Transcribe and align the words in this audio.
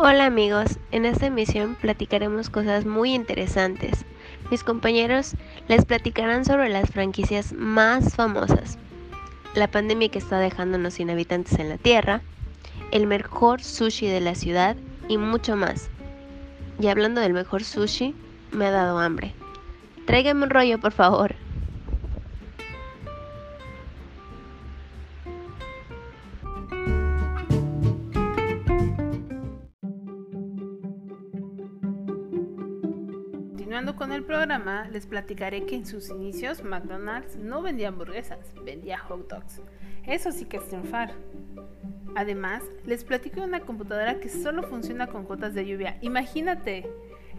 Hola 0.00 0.26
amigos, 0.26 0.78
en 0.92 1.04
esta 1.04 1.26
emisión 1.26 1.74
platicaremos 1.74 2.50
cosas 2.50 2.86
muy 2.86 3.14
interesantes. 3.14 4.04
Mis 4.48 4.62
compañeros 4.62 5.34
les 5.66 5.84
platicarán 5.86 6.44
sobre 6.44 6.68
las 6.68 6.88
franquicias 6.88 7.52
más 7.52 8.14
famosas, 8.14 8.78
la 9.56 9.66
pandemia 9.66 10.08
que 10.08 10.20
está 10.20 10.38
dejándonos 10.38 10.94
sin 10.94 11.10
habitantes 11.10 11.58
en 11.58 11.68
la 11.68 11.78
Tierra, 11.78 12.20
el 12.92 13.08
mejor 13.08 13.60
sushi 13.60 14.06
de 14.06 14.20
la 14.20 14.36
ciudad 14.36 14.76
y 15.08 15.18
mucho 15.18 15.56
más. 15.56 15.90
Y 16.78 16.86
hablando 16.86 17.20
del 17.20 17.32
mejor 17.32 17.64
sushi, 17.64 18.14
me 18.52 18.66
ha 18.66 18.70
dado 18.70 19.00
hambre. 19.00 19.34
Tráigame 20.06 20.44
un 20.44 20.50
rollo, 20.50 20.78
por 20.78 20.92
favor. 20.92 21.34
Programa, 34.28 34.86
les 34.92 35.06
platicaré 35.06 35.64
que 35.64 35.74
en 35.74 35.86
sus 35.86 36.10
inicios 36.10 36.62
McDonald's 36.62 37.36
no 37.36 37.62
vendía 37.62 37.88
hamburguesas, 37.88 38.52
vendía 38.62 38.98
hot 38.98 39.26
dogs. 39.26 39.62
Eso 40.06 40.32
sí 40.32 40.44
que 40.44 40.58
es 40.58 40.68
triunfar. 40.68 41.12
Además, 42.14 42.62
les 42.84 43.04
platico 43.04 43.40
de 43.40 43.46
una 43.46 43.60
computadora 43.60 44.20
que 44.20 44.28
solo 44.28 44.62
funciona 44.64 45.06
con 45.06 45.24
gotas 45.24 45.54
de 45.54 45.66
lluvia. 45.66 45.96
Imagínate, 46.02 46.86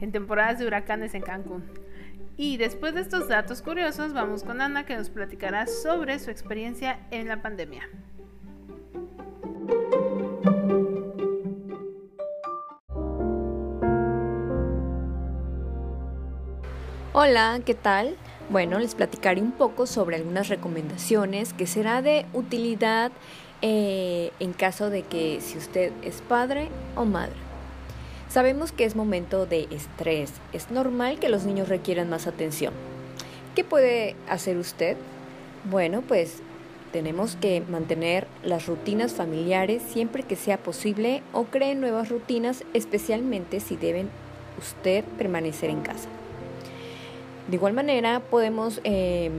en 0.01 0.11
temporadas 0.11 0.57
de 0.57 0.65
huracanes 0.65 1.13
en 1.13 1.21
Cancún. 1.21 1.63
Y 2.37 2.57
después 2.57 2.95
de 2.95 3.01
estos 3.01 3.27
datos 3.27 3.61
curiosos, 3.61 4.13
vamos 4.13 4.43
con 4.43 4.59
Ana 4.59 4.87
que 4.87 4.97
nos 4.97 5.11
platicará 5.11 5.67
sobre 5.67 6.17
su 6.17 6.31
experiencia 6.31 7.01
en 7.11 7.27
la 7.27 7.43
pandemia. 7.43 7.83
Hola, 17.21 17.59
¿qué 17.65 17.73
tal? 17.73 18.15
Bueno, 18.49 18.79
les 18.79 18.95
platicaré 18.95 19.41
un 19.41 19.51
poco 19.51 19.87
sobre 19.87 20.15
algunas 20.15 20.47
recomendaciones 20.47 21.51
que 21.51 21.67
será 21.67 22.01
de 22.01 22.25
utilidad 22.31 23.11
eh, 23.61 24.31
en 24.39 24.53
caso 24.53 24.89
de 24.89 25.01
que 25.01 25.41
si 25.41 25.57
usted 25.57 25.91
es 26.01 26.21
padre 26.21 26.69
o 26.95 27.03
madre. 27.03 27.35
Sabemos 28.29 28.71
que 28.71 28.85
es 28.85 28.95
momento 28.95 29.45
de 29.45 29.67
estrés, 29.69 30.31
es 30.53 30.71
normal 30.71 31.19
que 31.19 31.27
los 31.27 31.43
niños 31.43 31.67
requieran 31.67 32.09
más 32.09 32.25
atención. 32.25 32.73
¿Qué 33.53 33.65
puede 33.65 34.15
hacer 34.29 34.55
usted? 34.55 34.95
Bueno, 35.69 36.01
pues 36.07 36.37
tenemos 36.93 37.35
que 37.35 37.61
mantener 37.69 38.27
las 38.45 38.65
rutinas 38.65 39.11
familiares 39.11 39.81
siempre 39.89 40.23
que 40.23 40.37
sea 40.37 40.57
posible 40.57 41.21
o 41.33 41.43
cree 41.43 41.75
nuevas 41.75 42.07
rutinas, 42.07 42.63
especialmente 42.73 43.59
si 43.59 43.75
deben 43.75 44.09
usted 44.57 45.03
permanecer 45.17 45.69
en 45.69 45.81
casa. 45.81 46.07
De 47.49 47.55
igual 47.55 47.73
manera, 47.73 48.19
podemos 48.19 48.79
em, 48.83 49.31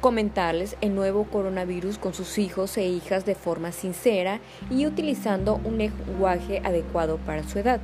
comentarles 0.00 0.76
el 0.80 0.94
nuevo 0.94 1.24
coronavirus 1.24 1.98
con 1.98 2.14
sus 2.14 2.38
hijos 2.38 2.76
e 2.76 2.86
hijas 2.86 3.26
de 3.26 3.34
forma 3.34 3.72
sincera 3.72 4.38
y 4.70 4.86
utilizando 4.86 5.60
un 5.64 5.78
lenguaje 5.78 6.62
adecuado 6.62 7.16
para 7.16 7.42
su 7.42 7.58
edad. 7.58 7.80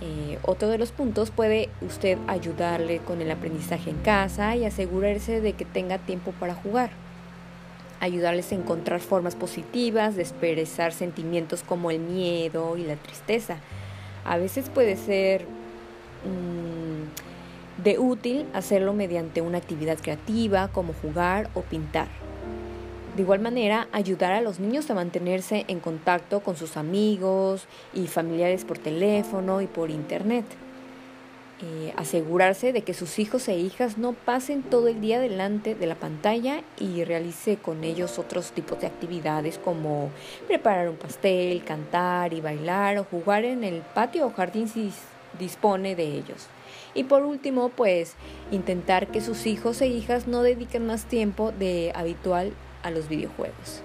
Eh, 0.00 0.38
otro 0.42 0.66
de 0.66 0.78
los 0.78 0.90
puntos 0.90 1.30
puede 1.30 1.68
usted 1.80 2.18
ayudarle 2.26 2.98
con 2.98 3.20
el 3.20 3.30
aprendizaje 3.30 3.90
en 3.90 3.98
casa 3.98 4.56
y 4.56 4.64
asegurarse 4.64 5.40
de 5.40 5.52
que 5.52 5.64
tenga 5.64 5.98
tiempo 5.98 6.32
para 6.32 6.54
jugar. 6.56 6.90
Ayudarles 8.00 8.50
a 8.50 8.56
encontrar 8.56 8.98
formas 8.98 9.36
positivas 9.36 10.16
de 10.16 10.22
expresar 10.22 10.92
sentimientos 10.92 11.62
como 11.62 11.92
el 11.92 12.00
miedo 12.00 12.76
y 12.76 12.82
la 12.82 12.96
tristeza. 12.96 13.58
A 14.24 14.38
veces 14.38 14.68
puede 14.70 14.96
ser... 14.96 15.44
Mm, 16.24 16.79
de 17.82 17.98
útil 17.98 18.46
hacerlo 18.52 18.92
mediante 18.92 19.40
una 19.40 19.58
actividad 19.58 19.98
creativa 19.98 20.68
como 20.68 20.92
jugar 20.92 21.48
o 21.54 21.62
pintar. 21.62 22.08
De 23.16 23.22
igual 23.22 23.40
manera, 23.40 23.88
ayudar 23.92 24.32
a 24.32 24.40
los 24.40 24.60
niños 24.60 24.90
a 24.90 24.94
mantenerse 24.94 25.64
en 25.68 25.80
contacto 25.80 26.40
con 26.40 26.56
sus 26.56 26.76
amigos 26.76 27.66
y 27.92 28.06
familiares 28.06 28.64
por 28.64 28.78
teléfono 28.78 29.60
y 29.60 29.66
por 29.66 29.90
internet. 29.90 30.44
Eh, 31.62 31.92
asegurarse 31.96 32.72
de 32.72 32.82
que 32.82 32.94
sus 32.94 33.18
hijos 33.18 33.46
e 33.48 33.58
hijas 33.58 33.98
no 33.98 34.14
pasen 34.14 34.62
todo 34.62 34.88
el 34.88 35.02
día 35.02 35.20
delante 35.20 35.74
de 35.74 35.86
la 35.86 35.94
pantalla 35.94 36.62
y 36.78 37.04
realice 37.04 37.56
con 37.56 37.84
ellos 37.84 38.18
otros 38.18 38.52
tipos 38.52 38.80
de 38.80 38.86
actividades 38.86 39.58
como 39.58 40.08
preparar 40.46 40.88
un 40.88 40.96
pastel, 40.96 41.62
cantar 41.64 42.32
y 42.32 42.40
bailar 42.40 42.96
o 42.96 43.04
jugar 43.04 43.44
en 43.44 43.64
el 43.64 43.82
patio 43.82 44.26
o 44.26 44.32
jardín 44.32 44.68
si 44.68 44.90
dispone 45.38 45.94
de 45.96 46.04
ellos. 46.04 46.48
Y 46.94 47.04
por 47.04 47.22
último, 47.22 47.68
pues 47.70 48.14
intentar 48.50 49.08
que 49.08 49.20
sus 49.20 49.46
hijos 49.46 49.80
e 49.80 49.88
hijas 49.88 50.26
no 50.26 50.42
dediquen 50.42 50.86
más 50.86 51.04
tiempo 51.04 51.52
de 51.52 51.92
habitual 51.94 52.52
a 52.82 52.90
los 52.90 53.08
videojuegos. 53.08 53.82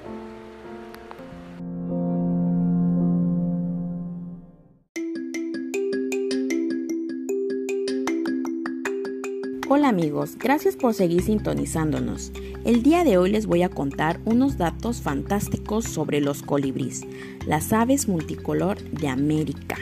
Hola 9.67 9.89
amigos, 9.89 10.37
gracias 10.37 10.75
por 10.75 10.93
seguir 10.93 11.23
sintonizándonos. 11.23 12.31
El 12.65 12.81
día 12.81 13.03
de 13.03 13.17
hoy 13.17 13.31
les 13.31 13.45
voy 13.45 13.63
a 13.63 13.69
contar 13.69 14.19
unos 14.23 14.57
datos 14.57 15.01
fantásticos 15.01 15.85
sobre 15.85 16.21
los 16.21 16.43
colibríes, 16.43 17.01
las 17.45 17.73
aves 17.73 18.07
multicolor 18.07 18.79
de 18.91 19.07
América. 19.07 19.77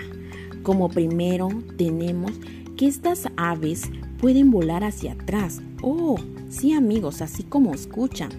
Como 0.64 0.90
primero 0.90 1.50
tenemos 1.78 2.32
estas 2.88 3.28
aves 3.38 3.92
pueden 4.20 4.52
volar 4.52 4.84
hacia 4.84 5.14
atrás. 5.14 5.62
Oh, 5.82 6.18
sí 6.50 6.74
amigos, 6.74 7.22
así 7.22 7.44
como 7.44 7.74
escuchan. 7.74 8.32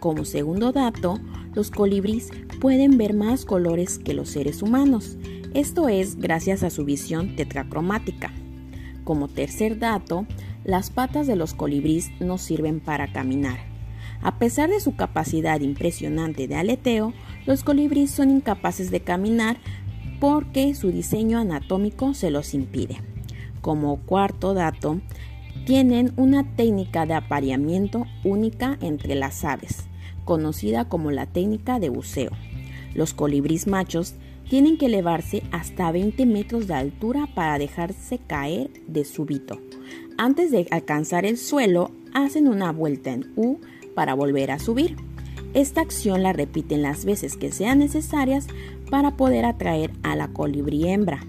Como 0.00 0.24
segundo 0.24 0.72
dato, 0.72 1.20
los 1.54 1.70
colibríes 1.70 2.30
pueden 2.60 2.98
ver 2.98 3.14
más 3.14 3.44
colores 3.44 3.98
que 3.98 4.14
los 4.14 4.30
seres 4.30 4.62
humanos. 4.62 5.16
Esto 5.54 5.88
es 5.88 6.16
gracias 6.16 6.62
a 6.62 6.70
su 6.70 6.84
visión 6.84 7.36
tetracromática. 7.36 8.32
Como 9.04 9.28
tercer 9.28 9.78
dato, 9.78 10.26
las 10.64 10.90
patas 10.90 11.26
de 11.26 11.36
los 11.36 11.54
colibríes 11.54 12.10
no 12.20 12.38
sirven 12.38 12.80
para 12.80 13.12
caminar. 13.12 13.58
A 14.22 14.38
pesar 14.38 14.70
de 14.70 14.80
su 14.80 14.96
capacidad 14.96 15.60
impresionante 15.60 16.48
de 16.48 16.54
aleteo, 16.56 17.12
los 17.46 17.64
colibríes 17.64 18.10
son 18.10 18.30
incapaces 18.30 18.90
de 18.90 19.00
caminar 19.00 19.58
porque 20.20 20.74
su 20.74 20.90
diseño 20.90 21.38
anatómico 21.38 22.14
se 22.14 22.30
los 22.30 22.54
impide. 22.54 23.11
Como 23.62 23.96
cuarto 24.00 24.54
dato, 24.54 25.00
tienen 25.64 26.12
una 26.16 26.56
técnica 26.56 27.06
de 27.06 27.14
apareamiento 27.14 28.04
única 28.24 28.76
entre 28.80 29.14
las 29.14 29.44
aves, 29.44 29.86
conocida 30.24 30.88
como 30.88 31.12
la 31.12 31.26
técnica 31.26 31.78
de 31.78 31.88
buceo. 31.88 32.32
Los 32.94 33.14
colibríes 33.14 33.68
machos 33.68 34.14
tienen 34.50 34.76
que 34.76 34.86
elevarse 34.86 35.44
hasta 35.52 35.92
20 35.92 36.26
metros 36.26 36.66
de 36.66 36.74
altura 36.74 37.28
para 37.34 37.56
dejarse 37.58 38.18
caer 38.18 38.70
de 38.88 39.04
súbito. 39.04 39.60
Antes 40.18 40.50
de 40.50 40.66
alcanzar 40.70 41.24
el 41.24 41.38
suelo, 41.38 41.92
hacen 42.12 42.48
una 42.48 42.72
vuelta 42.72 43.12
en 43.12 43.32
U 43.36 43.58
para 43.94 44.14
volver 44.14 44.50
a 44.50 44.58
subir. 44.58 44.96
Esta 45.54 45.82
acción 45.82 46.22
la 46.22 46.32
repiten 46.32 46.82
las 46.82 47.04
veces 47.04 47.36
que 47.36 47.52
sean 47.52 47.78
necesarias 47.78 48.48
para 48.90 49.16
poder 49.16 49.44
atraer 49.44 49.92
a 50.02 50.16
la 50.16 50.28
colibrí 50.28 50.88
hembra, 50.88 51.24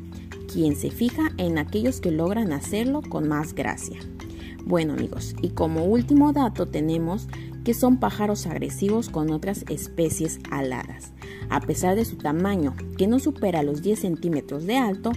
quien 0.54 0.76
se 0.76 0.92
fija 0.92 1.32
en 1.38 1.58
aquellos 1.58 2.00
que 2.00 2.12
logran 2.12 2.54
hacerlo 2.54 3.02
con 3.02 3.28
más 3.28 3.56
gracia. 3.56 3.98
Bueno 4.66 4.94
amigos, 4.94 5.36
y 5.42 5.50
como 5.50 5.86
último 5.86 6.32
dato 6.32 6.68
tenemos 6.68 7.28
que 7.64 7.74
son 7.74 7.98
pájaros 7.98 8.46
agresivos 8.46 9.10
con 9.10 9.32
otras 9.32 9.66
especies 9.70 10.40
aladas. 10.52 11.12
A 11.50 11.60
pesar 11.60 11.96
de 11.96 12.06
su 12.06 12.18
tamaño, 12.18 12.76
que 12.98 13.08
no 13.08 13.20
supera 13.20 13.64
los 13.64 13.82
10 13.82 14.00
centímetros 14.00 14.66
de 14.66 14.78
alto, 14.78 15.12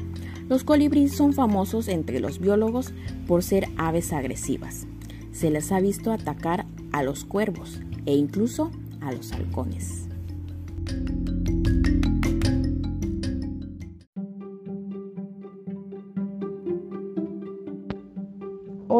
los 0.49 0.65
colibríes 0.65 1.13
son 1.13 1.33
famosos 1.33 1.89
entre 1.89 2.19
los 2.21 2.39
biólogos 2.39 2.93
por 3.27 3.43
ser 3.43 3.69
aves 3.77 4.13
agresivas. 4.13 4.87
Se 5.33 5.51
les 5.51 5.71
ha 5.71 5.81
visto 5.81 6.13
atacar 6.13 6.65
a 6.93 7.03
los 7.03 7.25
cuervos 7.25 7.81
e 8.07 8.15
incluso 8.15 8.71
a 9.01 9.13
los 9.13 9.33
halcones. 9.33 10.07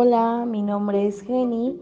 Hola, 0.07 0.45
mi 0.47 0.63
nombre 0.63 1.09
es 1.09 1.23
Jenny. 1.23 1.81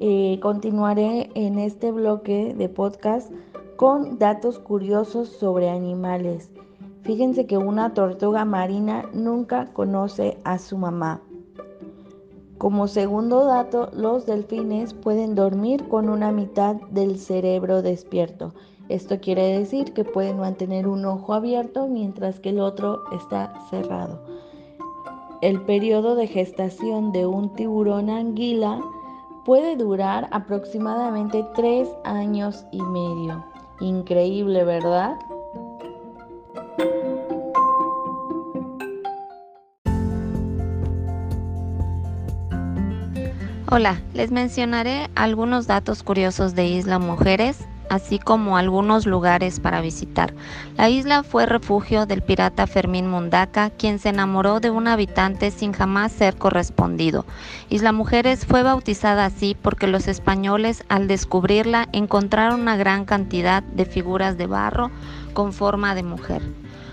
Eh, 0.00 0.40
continuaré 0.42 1.30
en 1.36 1.56
este 1.60 1.92
bloque 1.92 2.52
de 2.52 2.68
podcast 2.68 3.30
con 3.76 4.18
datos 4.18 4.58
curiosos 4.58 5.28
sobre 5.28 5.70
animales. 5.70 6.50
Fíjense 7.02 7.46
que 7.46 7.58
una 7.58 7.94
tortuga 7.94 8.44
marina 8.44 9.04
nunca 9.12 9.72
conoce 9.72 10.36
a 10.42 10.58
su 10.58 10.78
mamá. 10.78 11.20
Como 12.58 12.88
segundo 12.88 13.44
dato, 13.44 13.88
los 13.92 14.26
delfines 14.26 14.92
pueden 14.92 15.36
dormir 15.36 15.86
con 15.86 16.08
una 16.08 16.32
mitad 16.32 16.74
del 16.90 17.20
cerebro 17.20 17.82
despierto. 17.82 18.52
Esto 18.88 19.20
quiere 19.20 19.60
decir 19.60 19.92
que 19.92 20.02
pueden 20.02 20.40
mantener 20.40 20.88
un 20.88 21.04
ojo 21.04 21.34
abierto 21.34 21.86
mientras 21.86 22.40
que 22.40 22.48
el 22.48 22.58
otro 22.58 22.98
está 23.12 23.54
cerrado. 23.70 24.49
El 25.42 25.62
periodo 25.62 26.16
de 26.16 26.26
gestación 26.26 27.12
de 27.12 27.24
un 27.24 27.54
tiburón 27.54 28.10
anguila 28.10 28.78
puede 29.46 29.74
durar 29.74 30.28
aproximadamente 30.32 31.46
tres 31.54 31.88
años 32.04 32.66
y 32.70 32.82
medio. 32.82 33.42
Increíble, 33.80 34.64
¿verdad? 34.64 35.16
Hola, 43.70 44.02
les 44.12 44.30
mencionaré 44.30 45.08
algunos 45.14 45.66
datos 45.66 46.02
curiosos 46.02 46.54
de 46.54 46.66
Isla 46.66 46.98
Mujeres 46.98 47.66
así 47.90 48.18
como 48.18 48.56
algunos 48.56 49.04
lugares 49.04 49.60
para 49.60 49.82
visitar. 49.82 50.32
La 50.76 50.88
isla 50.88 51.22
fue 51.22 51.44
refugio 51.44 52.06
del 52.06 52.22
pirata 52.22 52.66
Fermín 52.66 53.10
Mundaca, 53.10 53.70
quien 53.70 53.98
se 53.98 54.08
enamoró 54.08 54.60
de 54.60 54.70
un 54.70 54.88
habitante 54.88 55.50
sin 55.50 55.72
jamás 55.72 56.12
ser 56.12 56.36
correspondido. 56.36 57.26
Isla 57.68 57.92
Mujeres 57.92 58.46
fue 58.46 58.62
bautizada 58.62 59.26
así 59.26 59.56
porque 59.60 59.88
los 59.88 60.08
españoles 60.08 60.84
al 60.88 61.08
descubrirla 61.08 61.88
encontraron 61.92 62.60
una 62.60 62.76
gran 62.76 63.04
cantidad 63.04 63.62
de 63.62 63.84
figuras 63.84 64.38
de 64.38 64.46
barro 64.46 64.90
con 65.34 65.52
forma 65.52 65.94
de 65.94 66.04
mujer. 66.04 66.42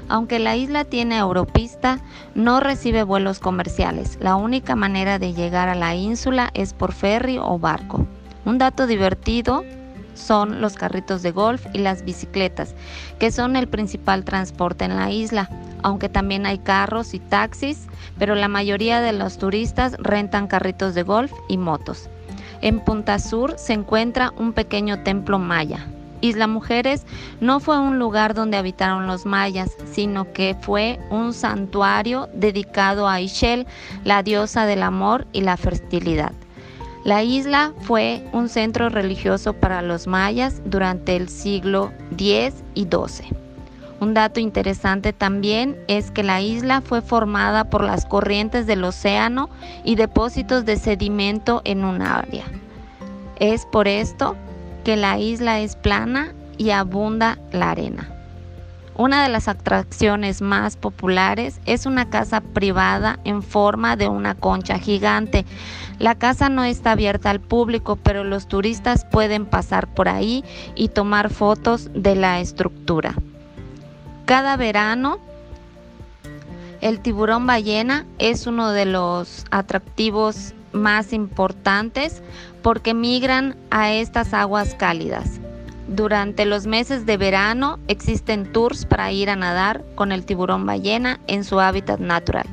Aunque 0.09 0.39
la 0.39 0.55
isla 0.55 0.83
tiene 0.85 1.17
europista, 1.17 1.99
no 2.33 2.59
recibe 2.59 3.03
vuelos 3.03 3.39
comerciales. 3.39 4.17
La 4.19 4.35
única 4.35 4.75
manera 4.75 5.19
de 5.19 5.33
llegar 5.33 5.69
a 5.69 5.75
la 5.75 5.95
ínsula 5.95 6.49
es 6.53 6.73
por 6.73 6.93
ferry 6.93 7.37
o 7.37 7.59
barco. 7.59 8.07
Un 8.45 8.57
dato 8.57 8.87
divertido 8.87 9.65
son 10.17 10.61
los 10.61 10.75
carritos 10.75 11.21
de 11.21 11.31
golf 11.31 11.65
y 11.73 11.79
las 11.79 12.03
bicicletas, 12.03 12.75
que 13.19 13.31
son 13.31 13.55
el 13.55 13.67
principal 13.67 14.25
transporte 14.25 14.85
en 14.85 14.95
la 14.95 15.11
isla, 15.11 15.49
aunque 15.83 16.09
también 16.09 16.45
hay 16.45 16.57
carros 16.57 17.13
y 17.13 17.19
taxis, 17.19 17.87
pero 18.17 18.35
la 18.35 18.47
mayoría 18.47 18.99
de 18.99 19.13
los 19.13 19.37
turistas 19.37 19.95
rentan 19.99 20.47
carritos 20.47 20.95
de 20.95 21.03
golf 21.03 21.31
y 21.47 21.57
motos. 21.57 22.09
En 22.61 22.79
Punta 22.79 23.19
Sur 23.19 23.55
se 23.57 23.73
encuentra 23.73 24.33
un 24.37 24.53
pequeño 24.53 25.03
templo 25.03 25.39
maya. 25.39 25.87
Isla 26.21 26.47
Mujeres 26.47 27.05
no 27.39 27.59
fue 27.59 27.77
un 27.77 27.99
lugar 27.99 28.33
donde 28.33 28.57
habitaron 28.57 29.05
los 29.05 29.25
mayas, 29.25 29.69
sino 29.91 30.33
que 30.33 30.55
fue 30.59 30.99
un 31.11 31.33
santuario 31.33 32.27
dedicado 32.33 33.07
a 33.07 33.21
Ishel, 33.21 33.67
la 34.03 34.23
diosa 34.23 34.65
del 34.65 34.81
amor 34.81 35.27
y 35.31 35.41
la 35.41 35.57
fertilidad. 35.57 36.31
La 37.07 37.23
isla 37.23 37.71
fue 37.79 38.21
un 38.33 38.49
centro 38.49 38.89
religioso 38.89 39.53
para 39.53 39.81
los 39.81 40.07
mayas 40.07 40.61
durante 40.65 41.15
el 41.15 41.29
siglo 41.29 41.93
X 42.11 42.65
y 42.73 42.83
XII. 42.83 43.29
Un 44.01 44.13
dato 44.13 44.41
interesante 44.41 45.13
también 45.13 45.77
es 45.87 46.11
que 46.11 46.21
la 46.21 46.41
isla 46.41 46.81
fue 46.81 47.01
formada 47.01 47.69
por 47.69 47.81
las 47.81 48.05
corrientes 48.05 48.67
del 48.67 48.83
océano 48.83 49.49
y 49.85 49.95
depósitos 49.95 50.65
de 50.65 50.75
sedimento 50.75 51.61
en 51.63 51.85
un 51.85 52.01
área. 52.01 52.43
Es 53.39 53.65
por 53.65 53.87
esto 53.87 54.35
que 54.83 54.97
la 54.97 55.17
isla 55.17 55.61
es 55.61 55.77
plana 55.77 56.33
y 56.57 56.71
abunda 56.71 57.37
la 57.53 57.71
arena. 57.71 58.16
Una 58.97 59.21
de 59.21 59.29
las 59.29 59.47
atracciones 59.47 60.41
más 60.41 60.75
populares 60.75 61.61
es 61.67 61.85
una 61.85 62.09
casa 62.09 62.41
privada 62.41 63.19
en 63.25 63.43
forma 63.43 63.95
de 63.95 64.07
una 64.07 64.33
concha 64.33 64.79
gigante. 64.79 65.45
La 65.99 66.15
casa 66.15 66.49
no 66.49 66.63
está 66.63 66.93
abierta 66.93 67.29
al 67.29 67.39
público, 67.39 67.95
pero 67.95 68.23
los 68.23 68.47
turistas 68.47 69.05
pueden 69.05 69.45
pasar 69.45 69.87
por 69.87 70.09
ahí 70.09 70.43
y 70.73 70.87
tomar 70.87 71.29
fotos 71.29 71.91
de 71.93 72.15
la 72.15 72.39
estructura. 72.39 73.13
Cada 74.25 74.57
verano, 74.57 75.19
el 76.81 76.99
tiburón 76.99 77.45
ballena 77.45 78.07
es 78.17 78.47
uno 78.47 78.71
de 78.71 78.85
los 78.85 79.45
atractivos 79.51 80.55
más 80.71 81.13
importantes 81.13 82.23
porque 82.63 82.95
migran 82.95 83.55
a 83.69 83.91
estas 83.91 84.33
aguas 84.33 84.73
cálidas. 84.73 85.39
Durante 85.87 86.45
los 86.45 86.67
meses 86.67 87.05
de 87.05 87.15
verano 87.15 87.79
existen 87.87 88.51
tours 88.51 88.85
para 88.85 89.09
ir 89.13 89.29
a 89.29 89.37
nadar 89.37 89.85
con 89.95 90.11
el 90.11 90.25
tiburón 90.25 90.65
ballena 90.65 91.21
en 91.27 91.45
su 91.45 91.61
hábitat 91.61 92.01
natural. 92.01 92.45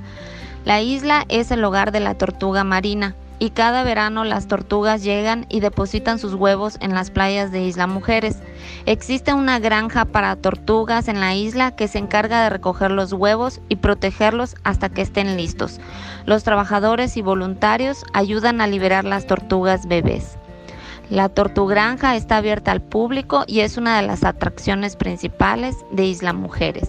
La 0.65 0.81
isla 0.81 1.25
es 1.29 1.51
el 1.51 1.65
hogar 1.65 1.91
de 1.91 1.99
la 1.99 2.15
tortuga 2.15 2.63
marina 2.63 3.17
y 3.41 3.51
cada 3.51 3.83
verano 3.83 4.23
las 4.23 4.47
tortugas 4.47 5.03
llegan 5.03 5.47
y 5.49 5.59
depositan 5.59 6.21
sus 6.21 6.35
huevos 6.35 6.79
en 6.81 6.95
las 6.95 7.11
playas 7.11 7.51
de 7.51 7.65
Isla 7.65 7.89
Mujeres. 7.89 8.39
Existe 8.87 9.35
una 9.35 9.59
granja 9.59 10.05
para 10.05 10.37
tortugas 10.37 11.09
en 11.09 11.19
la 11.19 11.35
isla 11.35 11.75
que 11.75 11.89
se 11.89 11.99
encarga 11.99 12.45
de 12.45 12.51
recoger 12.51 12.93
los 12.93 13.13
huevos 13.13 13.61
y 13.69 13.77
protegerlos 13.77 14.55
hasta 14.63 14.89
que 14.89 15.03
estén 15.03 15.37
listos. 15.37 15.81
Los 16.25 16.45
trabajadores 16.45 17.17
y 17.17 17.23
voluntarios 17.23 18.05
ayudan 18.13 18.61
a 18.61 18.69
liberar 18.69 19.05
las 19.05 19.27
tortugas 19.27 19.89
bebés. 19.89 20.39
La 21.11 21.29
Tortugranja 21.29 22.17
está 22.17 22.39
abierta 22.39 22.73
al 22.73 22.81
público 22.81 23.45
y 23.47 23.61
es 23.61 23.77
una 23.77 24.01
de 24.01 24.06
las 24.06 24.25
atracciones 24.25 24.97
principales 24.97 25.77
de 25.93 26.06
Isla 26.06 26.33
Mujeres. 26.33 26.89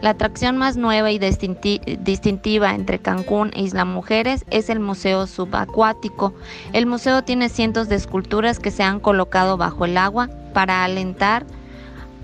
La 0.00 0.10
atracción 0.10 0.56
más 0.56 0.76
nueva 0.76 1.10
y 1.10 1.18
distintiva 1.18 2.74
entre 2.74 2.98
Cancún 2.98 3.50
e 3.54 3.62
Isla 3.62 3.84
Mujeres 3.84 4.44
es 4.50 4.70
el 4.70 4.80
Museo 4.80 5.26
Subacuático. 5.26 6.34
El 6.72 6.86
museo 6.86 7.22
tiene 7.22 7.48
cientos 7.48 7.88
de 7.88 7.96
esculturas 7.96 8.58
que 8.58 8.70
se 8.70 8.82
han 8.82 9.00
colocado 9.00 9.56
bajo 9.56 9.84
el 9.84 9.96
agua 9.96 10.28
para 10.54 10.84
alentar 10.84 11.44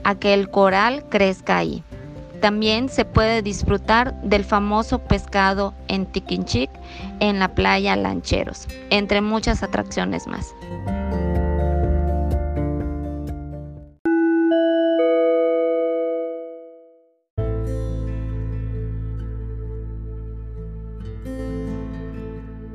a 0.04 0.14
que 0.14 0.34
el 0.34 0.50
coral 0.50 1.04
crezca 1.08 1.56
ahí. 1.56 1.82
También 2.40 2.88
se 2.88 3.04
puede 3.04 3.42
disfrutar 3.42 4.14
del 4.22 4.44
famoso 4.44 5.00
pescado 5.00 5.74
en 5.88 6.06
Tiquinchic 6.06 6.70
en 7.20 7.38
la 7.40 7.48
playa 7.48 7.96
Lancheros, 7.96 8.68
entre 8.90 9.20
muchas 9.20 9.62
atracciones 9.62 10.26
más. 10.26 10.54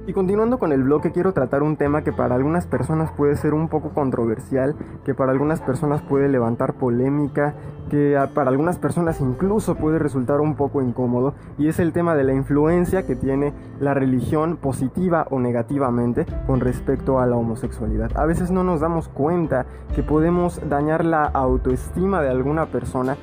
Y 0.05 0.11
continuando 0.11 0.59
con 0.59 0.73
el 0.73 0.83
bloque, 0.83 1.13
quiero 1.13 1.31
tratar 1.31 1.63
un 1.63 1.77
tema 1.77 2.03
que 2.03 2.11
para 2.11 2.35
algunas 2.35 2.67
personas 2.67 3.09
puede 3.13 3.38
ser 3.38 3.53
un 3.53 3.69
poco 3.69 3.94
controversial, 3.94 4.75
que 5.05 5.13
para 5.13 5.31
algunas 5.31 5.62
personas 5.62 6.01
puede 6.01 6.27
levantar 6.27 6.74
polémica, 6.74 7.55
que 7.89 8.19
para 8.33 8.50
algunas 8.50 8.77
personas 8.77 9.22
incluso 9.22 9.75
puede 9.75 10.00
resultar 10.00 10.41
un 10.41 10.55
poco 10.55 10.81
incómodo, 10.81 11.36
y 11.57 11.69
es 11.69 11.79
el 11.79 11.93
tema 11.93 12.15
de 12.15 12.25
la 12.25 12.33
influencia 12.33 13.05
que 13.05 13.15
tiene 13.15 13.53
la 13.79 13.93
religión 13.93 14.57
positiva 14.57 15.25
o 15.29 15.39
negativamente 15.39 16.25
con 16.48 16.60
respecto 16.60 17.19
a 17.19 17.25
la 17.25 17.38
homosexualidad. 17.38 18.12
A 18.17 18.25
veces 18.25 18.51
no 18.51 18.65
nos 18.65 18.81
damos 18.81 19.07
cuenta 19.07 19.65
que 19.95 20.03
podemos 20.03 20.60
dañar 20.67 21.05
la 21.05 21.24
autoestima 21.24 22.22
de 22.22 22.29
alguna 22.29 22.65
persona 22.65 23.15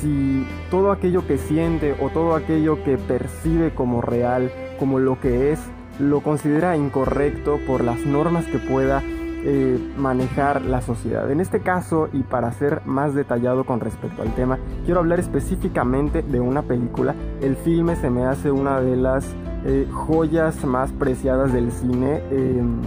si 0.00 0.46
todo 0.70 0.92
aquello 0.92 1.26
que 1.26 1.38
siente 1.38 1.96
o 2.02 2.10
todo 2.10 2.34
aquello 2.34 2.84
que 2.84 2.98
percibe 2.98 3.74
como 3.74 4.02
real, 4.02 4.50
como 4.78 4.98
lo 4.98 5.18
que 5.18 5.52
es, 5.52 5.60
lo 5.98 6.20
considera 6.20 6.76
incorrecto 6.76 7.58
por 7.66 7.82
las 7.82 8.04
normas 8.04 8.46
que 8.46 8.58
pueda 8.58 9.02
eh, 9.48 9.78
manejar 9.96 10.62
la 10.62 10.82
sociedad. 10.82 11.30
En 11.30 11.40
este 11.40 11.60
caso, 11.60 12.08
y 12.12 12.22
para 12.22 12.50
ser 12.52 12.82
más 12.84 13.14
detallado 13.14 13.64
con 13.64 13.78
respecto 13.80 14.22
al 14.22 14.34
tema, 14.34 14.58
quiero 14.84 15.00
hablar 15.00 15.20
específicamente 15.20 16.22
de 16.22 16.40
una 16.40 16.62
película. 16.62 17.14
El 17.40 17.56
filme 17.56 17.94
se 17.94 18.10
me 18.10 18.24
hace 18.24 18.50
una 18.50 18.80
de 18.80 18.96
las 18.96 19.24
eh, 19.64 19.86
joyas 19.92 20.64
más 20.64 20.90
preciadas 20.92 21.52
del 21.52 21.70
cine, 21.70 22.22
em, 22.30 22.80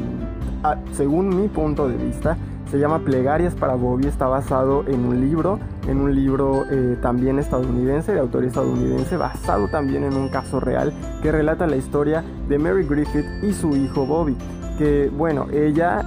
según 0.92 1.30
mi 1.30 1.48
punto 1.48 1.88
de 1.88 1.96
vista. 1.96 2.36
Se 2.72 2.78
llama 2.78 3.00
Plegarias 3.00 3.56
para 3.56 3.74
Bobby, 3.74 4.06
está 4.06 4.28
basado 4.28 4.84
en 4.88 5.04
un 5.04 5.20
libro, 5.20 5.60
en 5.88 6.00
un 6.00 6.14
libro 6.14 6.66
eh, 6.70 6.98
también 7.02 7.40
estadounidense, 7.40 8.14
de 8.14 8.20
autor 8.20 8.44
estadounidense, 8.44 9.18
basado 9.18 9.70
también 9.70 10.04
en 10.04 10.14
un 10.14 10.30
caso 10.30 10.60
real 10.60 10.94
que 11.24 11.32
relata 11.32 11.66
la 11.66 11.78
historia 11.78 12.24
de 12.48 12.60
Mary 12.60 12.86
Griffith 12.88 13.26
y 13.42 13.54
su 13.54 13.76
hijo 13.76 14.06
Bobby. 14.06 14.38
Que 14.78 15.10
bueno, 15.10 15.48
ella 15.52 16.06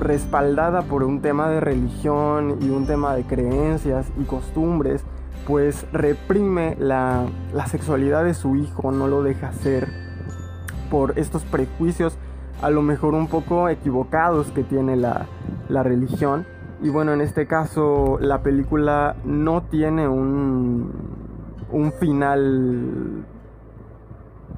respaldada 0.00 0.82
por 0.82 1.04
un 1.04 1.20
tema 1.22 1.48
de 1.48 1.60
religión 1.60 2.58
y 2.60 2.70
un 2.70 2.88
tema 2.88 3.14
de 3.14 3.22
creencias 3.22 4.06
y 4.20 4.24
costumbres, 4.24 5.04
pues 5.46 5.86
reprime 5.92 6.76
la, 6.80 7.24
la 7.54 7.66
sexualidad 7.66 8.24
de 8.24 8.34
su 8.34 8.56
hijo, 8.56 8.90
no 8.90 9.06
lo 9.06 9.22
deja 9.22 9.52
ser 9.52 9.86
por 10.90 11.16
estos 11.20 11.44
prejuicios 11.44 12.18
a 12.64 12.70
lo 12.70 12.80
mejor 12.80 13.12
un 13.12 13.26
poco 13.26 13.68
equivocados 13.68 14.50
que 14.52 14.62
tiene 14.64 14.96
la, 14.96 15.26
la 15.68 15.82
religión. 15.82 16.46
Y 16.80 16.88
bueno, 16.88 17.12
en 17.12 17.20
este 17.20 17.46
caso 17.46 18.16
la 18.20 18.42
película 18.42 19.16
no 19.22 19.64
tiene 19.64 20.08
un, 20.08 20.90
un 21.70 21.92
final 21.92 23.26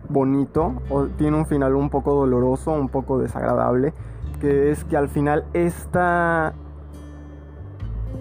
bonito, 0.08 0.74
o 0.88 1.06
tiene 1.06 1.36
un 1.36 1.46
final 1.46 1.74
un 1.74 1.90
poco 1.90 2.14
doloroso, 2.14 2.70
un 2.70 2.88
poco 2.88 3.18
desagradable, 3.18 3.92
que 4.40 4.70
es 4.70 4.84
que 4.84 4.96
al 4.96 5.08
final 5.08 5.44
esta 5.52 6.54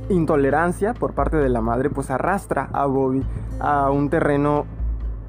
intolerancia 0.10 0.96
por 0.96 1.14
parte 1.14 1.38
de 1.38 1.50
la 1.50 1.62
madre 1.62 1.92
pues 1.92 2.10
arrastra 2.10 2.70
a 2.74 2.88
Bobby 2.88 3.24
a 3.60 3.92
un 3.92 4.10
terreno 4.10 4.66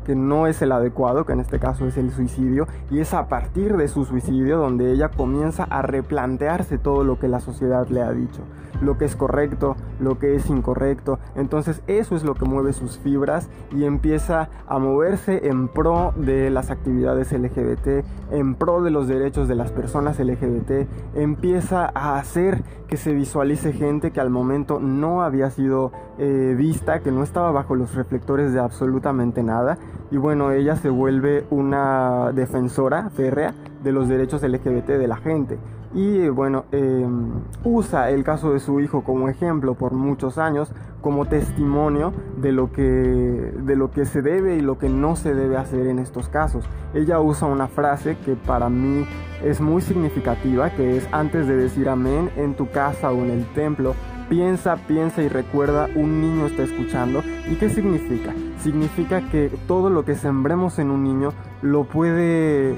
que 0.07 0.15
no 0.15 0.47
es 0.47 0.63
el 0.63 0.71
adecuado, 0.71 1.27
que 1.27 1.33
en 1.33 1.41
este 1.41 1.59
caso 1.59 1.87
es 1.87 1.97
el 1.97 2.13
suicidio, 2.13 2.69
y 2.91 3.01
es 3.01 3.13
a 3.13 3.27
partir 3.27 3.77
de 3.77 3.89
su 3.89 4.05
suicidio 4.05 4.57
donde 4.57 4.93
ella 4.93 5.09
comienza 5.09 5.65
a 5.65 5.83
replantearse 5.83 6.79
todo 6.79 7.03
lo 7.03 7.19
que 7.19 7.27
la 7.27 7.41
sociedad 7.41 7.89
le 7.89 8.03
ha 8.03 8.13
dicho, 8.13 8.43
lo 8.81 8.99
que 8.99 9.05
es 9.05 9.17
correcto, 9.17 9.77
lo 10.01 10.19
que 10.19 10.35
es 10.35 10.49
incorrecto. 10.49 11.19
Entonces 11.35 11.83
eso 11.87 12.17
es 12.17 12.25
lo 12.25 12.35
que 12.35 12.45
mueve 12.45 12.73
sus 12.73 12.99
fibras 12.99 13.49
y 13.73 13.85
empieza 13.85 14.49
a 14.67 14.79
moverse 14.79 15.49
en 15.49 15.69
pro 15.69 16.13
de 16.17 16.51
las 16.51 16.71
actividades 16.71 17.33
LGBT, 17.33 18.05
en 18.31 18.55
pro 18.55 18.83
de 18.83 18.91
los 18.91 19.09
derechos 19.09 19.49
de 19.49 19.55
las 19.55 19.73
personas 19.73 20.19
LGBT, 20.19 20.89
empieza 21.15 21.91
a 21.95 22.19
hacer 22.19 22.63
que 22.89 22.97
se 22.97 23.13
visualice 23.13 23.73
gente 23.73 24.11
que 24.11 24.21
al 24.21 24.31
momento 24.31 24.81
no 24.81 25.23
había 25.23 25.51
sido 25.51 25.93
eh, 26.19 26.55
vista, 26.57 27.01
que 27.01 27.11
no 27.11 27.23
estaba 27.23 27.51
bajo 27.51 27.75
los 27.75 27.95
reflectores 27.95 28.53
de 28.53 28.61
absolutamente 28.61 29.43
nada 29.43 29.79
y 30.11 30.19
bueno, 30.19 30.53
ella 30.53 30.77
se 30.77 30.89
vuelve 30.89 31.47
una 31.51 32.33
defensora 32.33 33.11
férrea 33.11 33.55
de 33.83 33.93
los 33.93 34.09
derechos 34.09 34.43
LGBT 34.43 34.89
de 34.89 35.09
la 35.09 35.17
gente. 35.17 35.59
Y 35.97 36.29
bueno, 36.29 36.67
em, 36.73 37.31
usa 37.65 38.11
el 38.11 38.23
caso 38.23 38.53
de 38.53 38.61
su 38.61 38.81
hijo 38.81 39.03
como 39.03 39.31
ejemplo 39.31 39.77
por 39.77 39.95
muchos 39.95 40.37
años, 40.37 40.71
como 41.01 41.25
testimonio 41.25 42.13
de 42.37 42.53
lo, 42.53 42.71
que, 42.71 42.83
de 42.83 43.77
lo 43.77 43.91
que 43.91 44.05
se 44.05 44.21
debe 44.21 44.57
y 44.57 44.61
lo 44.61 44.77
que 44.77 44.91
no 44.91 45.17
se 45.17 45.35
debe 45.35 45.57
hacer 45.57 45.87
en 45.87 45.99
estos 45.99 46.29
casos. 46.29 46.67
Ella 46.93 47.19
usa 47.21 47.49
una 47.49 47.67
frase 47.67 48.19
que 48.27 48.37
para 48.37 48.69
mí 48.69 49.07
es 49.43 49.63
muy 49.63 49.81
significativa, 49.81 50.69
que 50.69 50.99
es 50.99 51.09
antes 51.13 51.47
de 51.47 51.57
decir 51.57 51.89
amén 51.89 52.29
en 52.37 52.57
tu 52.57 52.71
casa 52.71 53.11
o 53.11 53.25
en 53.25 53.31
el 53.31 53.47
templo, 53.55 53.95
Piensa, 54.29 54.75
piensa 54.89 55.23
y 55.23 55.29
recuerda, 55.29 55.89
un 55.95 56.21
niño 56.21 56.47
está 56.47 56.65
escuchando. 56.65 57.23
¿Y 57.49 57.55
qué 57.55 57.71
significa? 57.71 58.35
Significa 58.59 59.21
que 59.31 59.53
todo 59.69 59.89
lo 59.89 60.05
que 60.05 60.17
sembremos 60.17 60.81
en 60.81 60.91
un 60.91 61.05
niño 61.05 61.29
lo 61.63 61.85
puede 61.85 62.77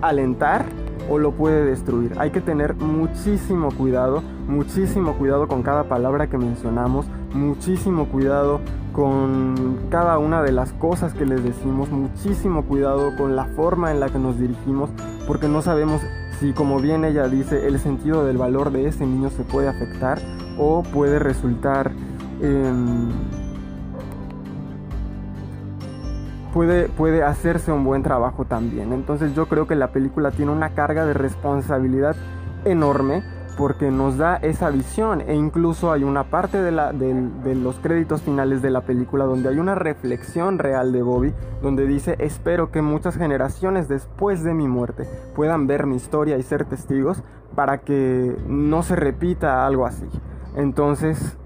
alentar 0.00 0.64
o 1.08 1.18
lo 1.18 1.32
puede 1.32 1.64
destruir. 1.64 2.14
Hay 2.18 2.30
que 2.30 2.40
tener 2.40 2.74
muchísimo 2.74 3.70
cuidado, 3.70 4.22
muchísimo 4.48 5.14
cuidado 5.14 5.48
con 5.48 5.62
cada 5.62 5.84
palabra 5.84 6.28
que 6.28 6.38
mencionamos, 6.38 7.06
muchísimo 7.34 8.06
cuidado 8.06 8.60
con 8.92 9.78
cada 9.90 10.18
una 10.18 10.42
de 10.42 10.52
las 10.52 10.72
cosas 10.74 11.14
que 11.14 11.24
les 11.24 11.42
decimos, 11.42 11.90
muchísimo 11.90 12.64
cuidado 12.64 13.16
con 13.16 13.36
la 13.36 13.46
forma 13.46 13.90
en 13.90 14.00
la 14.00 14.08
que 14.08 14.18
nos 14.18 14.38
dirigimos, 14.38 14.90
porque 15.26 15.48
no 15.48 15.62
sabemos 15.62 16.02
si 16.40 16.52
como 16.52 16.80
bien 16.80 17.04
ella 17.04 17.28
dice 17.28 17.66
el 17.66 17.78
sentido 17.78 18.24
del 18.24 18.36
valor 18.36 18.72
de 18.72 18.88
ese 18.88 19.06
niño 19.06 19.30
se 19.30 19.44
puede 19.44 19.68
afectar 19.68 20.20
o 20.58 20.82
puede 20.82 21.18
resultar 21.18 21.92
puede, 26.52 26.88
puede 26.88 27.22
hacerse 27.22 27.72
un 27.72 27.84
buen 27.84 28.02
trabajo 28.02 28.44
también 28.44 28.92
entonces 28.92 29.34
yo 29.34 29.46
creo 29.46 29.66
que 29.66 29.74
la 29.74 29.92
película 29.92 30.30
tiene 30.30 30.52
una 30.52 30.70
carga 30.70 31.04
de 31.06 31.14
responsabilidad 31.14 32.16
enorme 32.64 33.22
porque 33.56 33.90
nos 33.90 34.16
da 34.16 34.36
esa 34.36 34.70
visión 34.70 35.20
e 35.20 35.34
incluso 35.34 35.92
hay 35.92 36.04
una 36.04 36.24
parte 36.24 36.62
de, 36.62 36.72
la, 36.72 36.92
de, 36.92 37.54
los 37.54 37.76
créditos 37.76 38.22
finales 38.22 38.62
de 38.62 38.70
la 38.70 38.82
película 38.82 39.24
donde 39.24 39.50
hay 39.50 39.58
una 39.58 39.74
reflexión 39.74 40.58
real 40.58 40.92
de 40.92 41.02
Bobby 41.02 41.34
donde 41.60 41.86
dice 41.86 42.16
espero 42.18 42.70
que 42.70 42.82
muchas 42.82 43.16
generaciones 43.16 43.88
después 43.88 44.42
de 44.42 44.54
mi 44.54 44.68
muerte 44.68 45.06
puedan 45.34 45.66
ver 45.66 45.86
mi 45.86 45.96
historia 45.96 46.38
y 46.38 46.42
ser 46.42 46.64
testigos 46.64 47.22
para 47.54 47.78
que 47.78 48.36
no 48.46 48.82
se 48.82 48.96
repita 48.96 49.66
algo 49.66 49.84
así. 49.84 50.06
Entonces, 50.56 51.36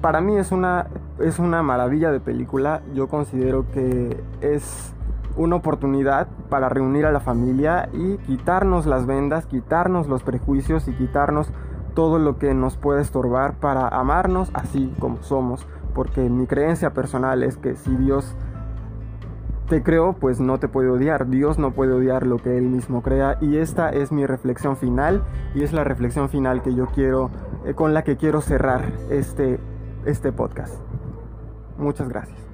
para 0.00 0.20
mí 0.20 0.36
es 0.36 0.52
una, 0.52 0.86
es 1.18 1.38
una 1.38 1.62
maravilla 1.62 2.10
de 2.12 2.20
película, 2.20 2.82
yo 2.94 3.08
considero 3.08 3.66
que 3.72 4.22
es 4.40 4.94
una 5.36 5.56
oportunidad 5.56 6.28
para 6.48 6.68
reunir 6.68 7.06
a 7.06 7.12
la 7.12 7.20
familia 7.20 7.88
y 7.92 8.16
quitarnos 8.18 8.86
las 8.86 9.06
vendas, 9.06 9.46
quitarnos 9.46 10.08
los 10.08 10.22
prejuicios 10.22 10.88
y 10.88 10.92
quitarnos 10.92 11.50
todo 11.94 12.18
lo 12.18 12.38
que 12.38 12.54
nos 12.54 12.76
puede 12.76 13.02
estorbar 13.02 13.54
para 13.54 13.88
amarnos 13.88 14.50
así 14.54 14.94
como 14.98 15.22
somos. 15.22 15.66
Porque 15.94 16.28
mi 16.28 16.46
creencia 16.46 16.92
personal 16.92 17.42
es 17.42 17.56
que 17.56 17.74
si 17.74 17.94
Dios 17.96 18.34
te 19.68 19.82
creó, 19.82 20.12
pues 20.12 20.40
no 20.40 20.58
te 20.58 20.68
puede 20.68 20.90
odiar. 20.90 21.28
Dios 21.28 21.58
no 21.58 21.72
puede 21.72 21.92
odiar 21.92 22.26
lo 22.26 22.36
que 22.36 22.56
Él 22.56 22.64
mismo 22.64 23.02
crea. 23.02 23.38
Y 23.40 23.56
esta 23.56 23.90
es 23.90 24.12
mi 24.12 24.26
reflexión 24.26 24.76
final 24.76 25.22
y 25.54 25.62
es 25.62 25.72
la 25.72 25.84
reflexión 25.84 26.28
final 26.28 26.62
que 26.62 26.74
yo 26.74 26.86
quiero, 26.86 27.30
eh, 27.64 27.74
con 27.74 27.94
la 27.94 28.04
que 28.04 28.16
quiero 28.16 28.40
cerrar 28.42 28.82
este, 29.10 29.58
este 30.06 30.32
podcast. 30.32 30.74
Muchas 31.78 32.08
gracias. 32.08 32.45